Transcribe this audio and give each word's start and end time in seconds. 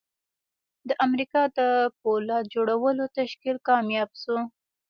د 0.87 0.89
امریکا 1.05 1.41
د 1.57 1.59
پولاد 2.01 2.43
جوړولو 2.55 3.03
تشکیل 3.17 3.57
کامیاب 3.67 4.09
شو 4.21 4.37